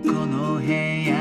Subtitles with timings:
[0.00, 1.11] この部屋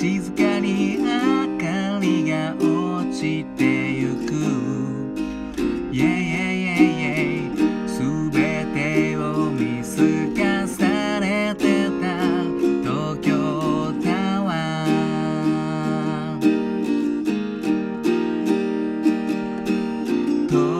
[0.00, 1.04] 静かに明
[1.58, 4.32] かりが落ちてゆく。
[5.92, 8.00] Yeah, yeah, yeah, yeah す
[8.30, 10.00] べてを見透
[10.34, 12.16] かされてた。
[12.80, 20.79] 東京タワー。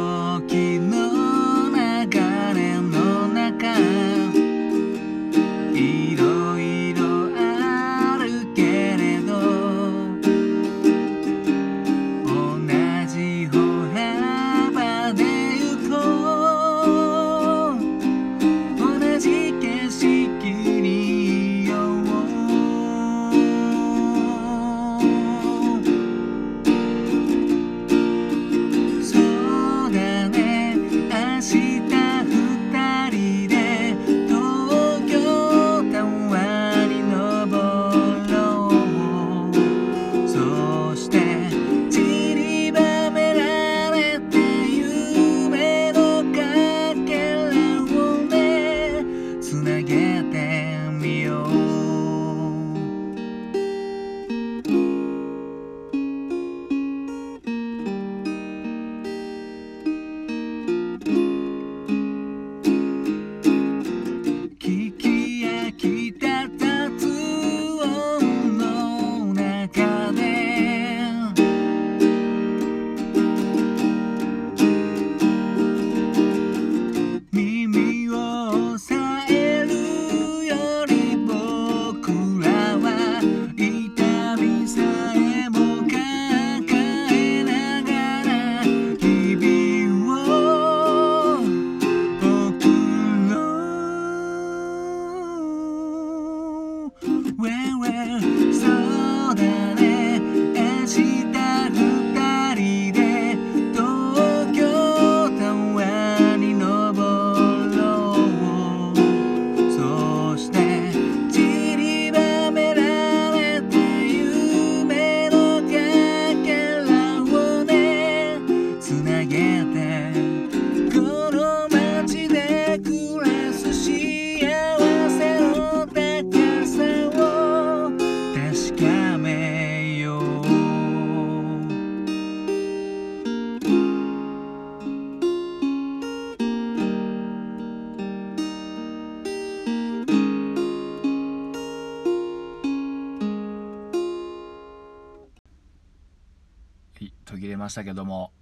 [147.24, 148.32] 途切れましたけども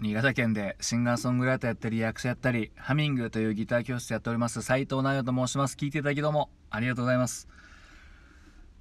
[0.00, 5.74] 新潟県でシンガーソングライターやったり役者やったりハミングというギター教室やっております斉藤直也と申します。
[5.74, 7.48] 聞いていただきどうもありがとうございます。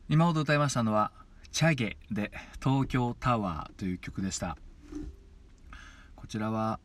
[0.10, 1.12] 今ほど歌いましたのは
[1.52, 2.32] 「チャゲ」で
[2.64, 4.60] 「東京タワー」という曲でした。
[6.16, 6.80] こちらは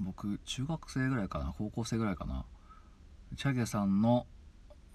[0.00, 2.46] 僕中学生ぐらいかな高校生ぐらいかな。
[3.36, 4.26] チャゲさんの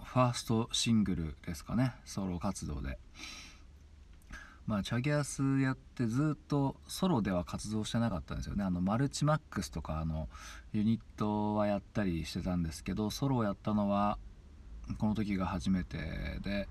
[0.02, 2.98] ファーストシングルですかねソロ活動で。
[4.70, 8.62] まあチャゲアスやってずっとソロでは活動してなかったんですよね。
[8.62, 10.28] あのマルチマックスとかあの
[10.72, 14.16] ユニットはやったりしてたんですけどソロをやったのは
[14.98, 15.98] この時が初めて
[16.44, 16.68] で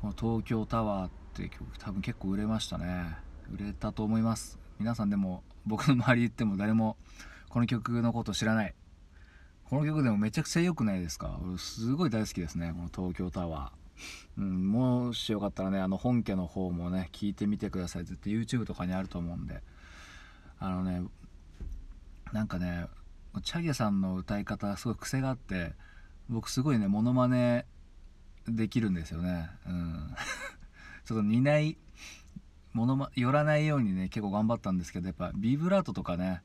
[0.00, 3.16] この「東京タワー」って曲多分結構売れましたね。
[3.54, 4.58] 売れたと思います。
[4.80, 6.96] 皆さんでも僕の周り行っても誰も
[7.48, 8.74] この曲のこと知らない。
[9.62, 11.38] この曲でもめちゃくちゃ良くないですか？
[11.40, 19.62] 俺すごい大好きですねこの東京タワー、うん、もうしよかったらねあの本家の方もね聞いてみてください絶対 YouTube とかにあると思うんで。
[20.58, 21.02] あのね
[22.32, 22.86] なんかね
[23.42, 25.72] チャゲさんの歌い方すごい癖があって
[26.28, 27.66] 僕すごいねモノマネ
[28.48, 29.50] できるんですよね。
[29.66, 30.14] うん。
[31.04, 31.76] ちょっと似ない
[32.72, 36.42] ものま寄らないようにね結構頑張ったんですけどやっぱビブラートとかね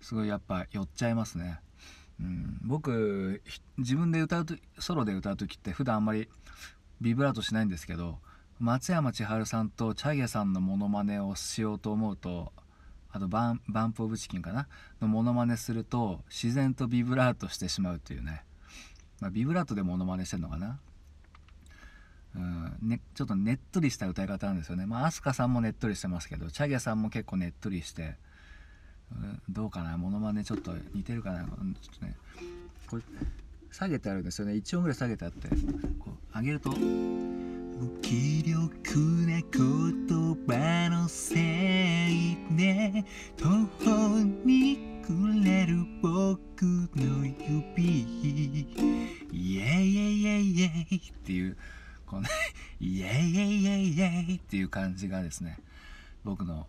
[0.00, 1.60] すごいやっぱ寄っちゃいますね。
[2.18, 3.42] うん、僕
[3.76, 6.28] 自分で歌うとソロで歌う時って普段あんまり
[7.00, 8.18] ビブラートしないんですけど
[8.58, 12.52] 松山千春さんとチャゲさんのモノマネをしようと思うと
[13.12, 14.66] あとバンバンプ・オブ・チキンかな？
[15.00, 18.44] のモノマネすると自然とビブラートしてしまうっていうね、
[19.20, 20.78] まあ、ビブラートでモノマネしてんのかな？
[22.34, 24.84] うんね、ちょっとねっとりした歌い方なんですよね。
[24.84, 28.16] まあ飛鳥さんもねっとりしてますけどチャゲさんも結構ねっとりして
[29.10, 29.96] うんどうかな？
[29.96, 31.44] モノマネちょっと似てるかな？
[31.44, 31.54] ちょっ
[31.98, 32.16] とね
[32.90, 33.02] これ
[33.70, 34.52] 下げてあるんですよね。
[34.52, 35.48] 1音ぐらい下げてあって
[35.98, 41.34] こう上げると無気力な言葉のせ
[42.10, 43.04] いで
[43.36, 43.48] 途
[43.84, 45.12] 方にく
[45.44, 46.62] れる僕
[46.96, 48.02] の指
[49.32, 51.56] イエイイエイイエイイエイっていう
[52.06, 52.22] この
[52.80, 55.58] イエイイエイイエイイエイっていう感じがですね
[56.24, 56.66] 僕の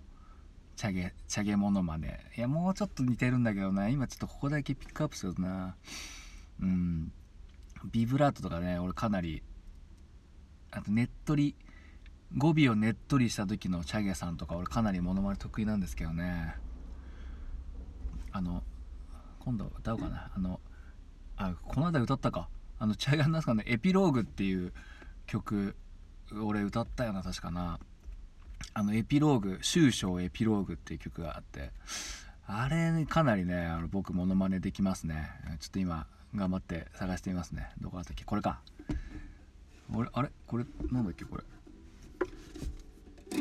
[0.78, 2.19] チャゲ、チャゲモノマネ。
[2.38, 3.90] いや、もうちょっと似てるんだけどな。
[3.90, 5.75] 今ちょっとここだけピックアップするとな。
[6.62, 7.12] うん。
[7.92, 9.42] ビブラートとかね、俺かなり、
[10.72, 11.56] あとねっとり、
[12.38, 16.56] 語尾をねっとりした時のチャゲさんとか俺かなりモノマネ得意なんですけどね。
[18.31, 18.64] あの、
[19.40, 20.31] 今度歌おうかな。
[20.36, 20.60] あの、
[21.38, 22.50] あ、この間歌ったか。
[22.80, 24.74] あの、チャゲなんですかね、エピローグっていう
[25.25, 25.75] 曲、
[26.44, 27.80] 俺歌ったよな、確かな。
[28.74, 31.72] あのエピローグ「終章エピローグ」っていう曲があって
[32.48, 35.30] あれかなりねあの僕モノマネできますね
[35.60, 38.24] ちょっと今頑張って探してみますねどこだったっけ？
[38.24, 38.62] これか
[39.94, 40.30] 俺あれ？
[40.45, 41.44] これなんだっけこれ。
[43.31, 43.39] 最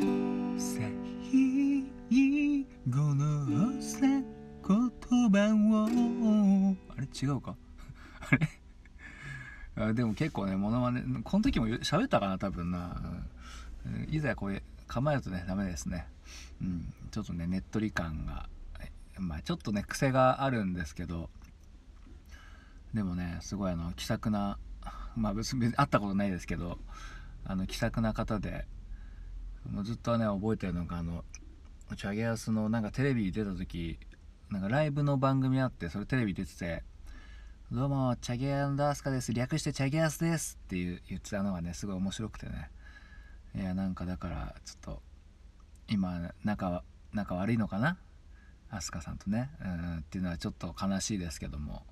[2.89, 4.21] 後のさ言
[5.29, 6.75] 葉を。
[6.95, 7.07] あれ？
[7.07, 7.55] 違うか？
[8.31, 8.49] あれ？
[9.89, 12.99] あでも結構ねモノマネこの時も喋ったかな多分な、
[14.09, 16.07] いざこれ構えるとねダメですね、
[16.61, 18.49] うん、ちょっとねねっとり感が
[19.19, 21.29] まあちょっとね癖があるんですけど。
[22.93, 24.57] でもねすごいあの気さくな
[25.17, 26.77] まあ別に会ったことないですけど
[27.43, 28.65] あの気さくな方で
[29.69, 31.25] もうずっとね覚えてるのがあの
[31.95, 33.97] チャゲアスのなんかテレビ出た時
[34.49, 36.83] なんかライブの番組あってそれテレビ出てて
[37.71, 39.33] 「どうもチャゲアンダースカです。
[39.33, 42.69] 略してチャゲアスです」っていう言ってたのがねすごい面白くてね。
[43.55, 45.01] いやなんかだからちょっと
[45.89, 46.83] 今仲
[47.13, 47.97] 仲悪いのかな
[48.69, 51.83] 飛鳥さんとね、うん、っていうのはちょっと悲しいですけども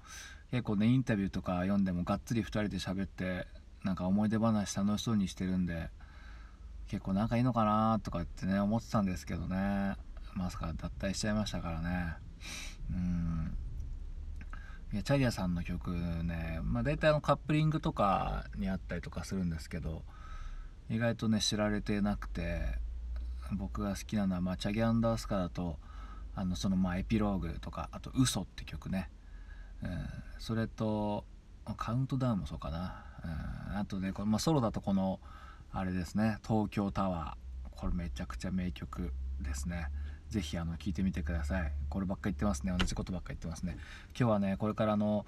[0.51, 3.47] 結構ねインタビューとか読んでもがっつり2人で喋って
[3.83, 5.89] なんか思い出話楽しそうにしてるんで
[6.87, 9.95] 結構仲いいのかなとかってね思ってたんですけどね。
[10.35, 12.15] まさか脱退しちゃいましたからね。
[12.91, 13.57] うん。
[14.93, 20.03] いやチャリアさんの曲ね、まあ、大体あのカップリングとかにあったりとかするんですけど
[20.89, 22.61] 意外とね知られてなくて
[23.51, 25.79] 僕が好きなのは、まあ、チャゲアンダースカだと
[26.35, 29.09] あのそのまあエピローグとかあと「嘘って曲ね、
[29.83, 29.89] うん、
[30.37, 31.25] それと
[31.77, 33.05] カウントダウンもそうかな、
[33.71, 35.19] うん、あとねこれ、まあ、ソロだとこの
[35.77, 36.37] あれですね。
[36.47, 37.69] 東京タワー。
[37.75, 39.11] これめちゃくちゃ名曲
[39.41, 39.89] ですね。
[40.29, 41.73] 是非聴いてみてください。
[41.89, 42.73] こればっか言ってますね。
[42.77, 43.77] 同じことばっか言ってますね。
[44.17, 45.25] 今日はねこれからの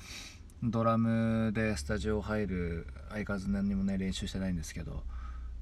[0.64, 5.04] ドラムでスタジオ入る相変わらず何にもね練習してないんですけど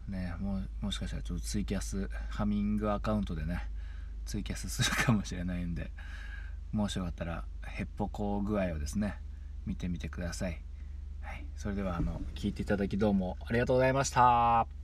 [0.07, 3.67] ねももしかしたらちょっとツイキャスハミングアカウントでね
[4.25, 5.91] ツイキャスするかもしれないんで
[6.71, 9.17] もしよかったらヘッポコ具合をですね
[9.65, 10.59] 見てみてください、
[11.21, 14.74] はい、それではあの聞いていただきどうもありがとうございました。